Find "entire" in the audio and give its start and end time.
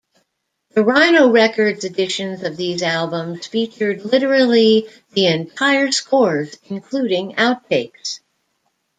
5.27-5.91